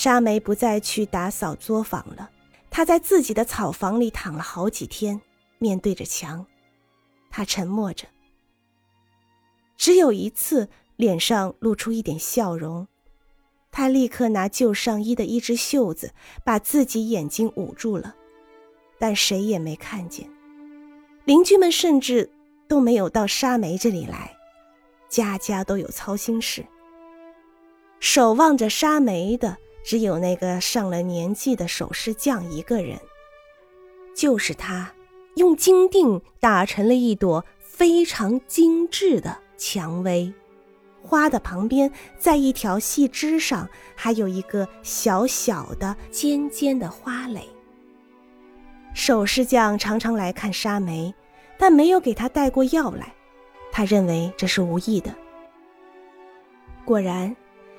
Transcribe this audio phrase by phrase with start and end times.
[0.00, 2.30] 沙梅不再去打扫作坊了，
[2.70, 5.20] 她在自己的草房里躺了好几天，
[5.58, 6.46] 面对着墙，
[7.28, 8.06] 她沉默着。
[9.76, 12.86] 只有一次，脸上露出一点笑容，
[13.72, 16.12] 她立刻拿旧上衣的一只袖子
[16.44, 18.14] 把自己眼睛捂住了，
[19.00, 20.30] 但谁也没看见。
[21.24, 22.30] 邻居们甚至
[22.68, 24.32] 都没有到沙梅这里来，
[25.08, 26.64] 家家都有操心事。
[27.98, 29.56] 守望着沙梅的
[29.88, 33.00] 只有那个上了年纪的首饰匠一个人，
[34.14, 34.92] 就是他，
[35.36, 39.38] 用金锭打成了一朵非常精致的。
[39.56, 40.30] 蔷薇
[41.00, 47.48] 花的旁边，在一条细枝上，还有一个小小的尖尖的花蕾。
[48.92, 51.14] 首饰匠常常来看沙梅，
[51.56, 53.14] 但没有给他带过药来，
[53.72, 55.14] 他认为这是无意的。
[56.84, 57.34] 果然，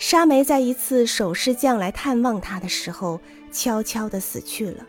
[0.00, 3.20] 沙梅在一次首饰匠来探望他的时候，
[3.52, 4.86] 悄悄地死去了。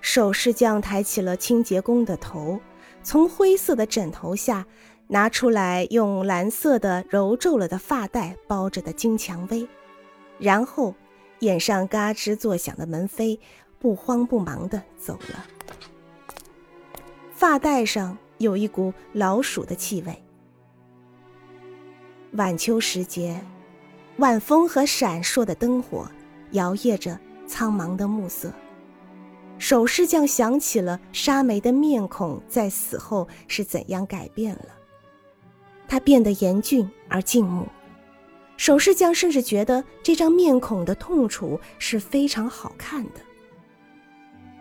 [0.00, 2.60] 首饰匠抬起了清洁工的头，
[3.04, 4.66] 从灰色的枕头下。
[5.06, 9.68] 拿出来用蓝色的揉皱了的发带包着的金蔷薇，
[10.38, 10.94] 然后
[11.40, 13.38] 掩上嘎吱作响的门扉，
[13.78, 15.46] 不慌不忙地走了。
[17.34, 20.22] 发带上有一股老鼠的气味。
[22.32, 23.44] 晚秋时节，
[24.18, 26.10] 晚风和闪烁的灯火
[26.52, 28.52] 摇曳着苍茫的暮色。
[29.58, 34.66] 首饰匠想起了沙梅的面孔在死后是怎样改变了。
[35.86, 37.66] 他变得严峻而静穆，
[38.56, 43.20] 首饰匠甚至觉得这张面孔的痛楚是非常好看的。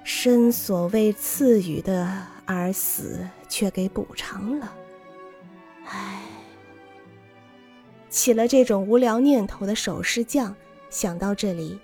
[0.03, 4.73] 生所谓赐予的，而死却给补偿了。
[5.87, 6.22] 唉，
[8.13, 10.55] 起了这种无聊念头的首饰匠
[10.91, 11.79] 想到这里，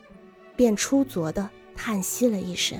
[0.56, 2.78] 便出拙的叹息了一声。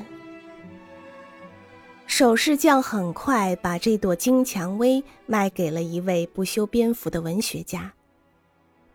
[2.06, 7.92] 首饰匠很快把这朵金蔷薇卖给了一位不修边幅的文学家。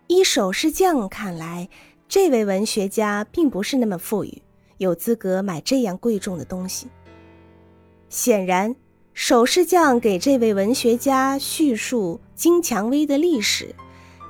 [0.06, 1.68] 依首饰匠看来，
[2.08, 4.40] 这位文学家并不是那么富裕，
[4.76, 6.86] 有资格买这样贵重的东西。
[8.08, 8.76] 显然，
[9.14, 13.74] 首饰匠给这位文学家叙述金蔷薇的历史，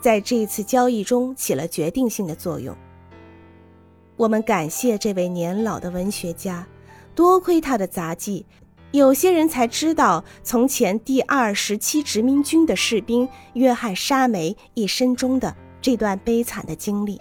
[0.04, 2.76] 在这次交易中起了决定性的作用。
[4.16, 6.66] 我们感谢这位年老的文学家，
[7.14, 8.44] 多亏他的杂技。
[8.92, 17.18] 有些人才知道，从前第二十七殖民军的士兵约翰·沙梅一生中的这段悲惨的经历。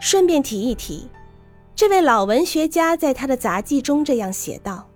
[0.00, 1.08] 顺便提一提，
[1.76, 4.88] 这位老文学家在他的杂记中这样写道：“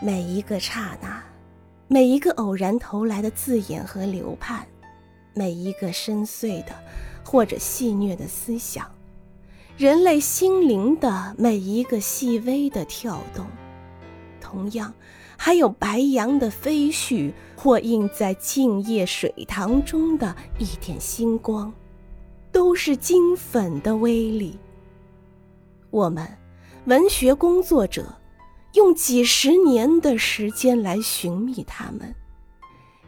[0.00, 1.20] 每一个刹那，
[1.88, 4.64] 每一个偶然投来的字眼和流盼，
[5.34, 6.72] 每一个深邃的
[7.24, 8.90] 或者戏谑的思想，
[9.76, 13.46] 人类心灵的每一个细微的跳动。”
[14.40, 14.92] 同样，
[15.38, 21.72] 还有白杨的飞絮，或映在静夜水塘中的一点星光，
[22.50, 24.58] 都是金粉的威力。
[25.90, 26.26] 我们
[26.84, 28.16] 文学工作者
[28.74, 32.14] 用几十年的时间来寻觅它们，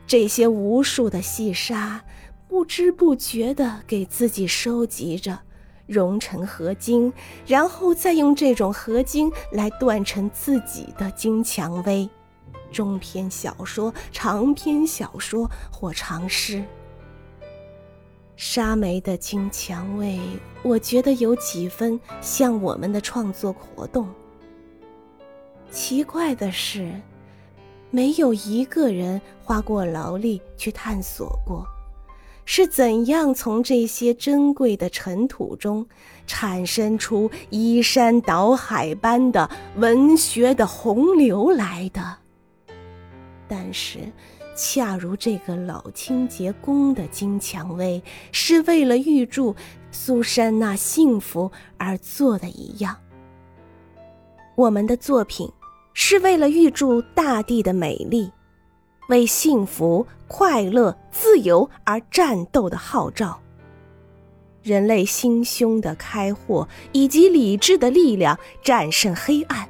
[0.06, 2.04] 这些无数的细沙，
[2.48, 5.40] 不知不觉地给自己收集着。
[5.86, 7.12] 融成合金，
[7.46, 12.08] 然后再用这种合金来锻成自己的金蔷薇。
[12.72, 16.64] 中篇小说、长篇小说或长诗。
[18.34, 20.18] 沙梅的金蔷薇，
[20.62, 24.08] 我觉得有几分像我们的创作活动。
[25.70, 26.90] 奇怪的是，
[27.94, 31.64] 没有一个人花过劳力去探索过。
[32.44, 35.86] 是怎样从这些珍贵的尘土中
[36.26, 42.18] 产生出依山倒海般的文学的洪流来的？
[43.46, 44.00] 但是，
[44.56, 49.54] 恰如这个老清洁工的金蔷薇是为了预祝
[49.92, 52.96] 苏珊娜幸福而做的一样，
[54.56, 55.48] 我们的作品
[55.94, 58.30] 是为了预祝大地的美丽。
[59.08, 63.38] 为幸福、快乐、自由而战斗的号召，
[64.62, 69.68] 人类心胸的开阔以及理智的力量战胜黑暗，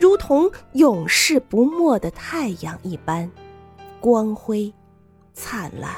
[0.00, 3.30] 如同永世不没的太阳一般，
[4.00, 4.74] 光辉
[5.32, 5.94] 灿烂。